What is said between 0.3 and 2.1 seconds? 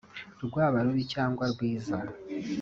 rwaba rubi cyangwa rwiza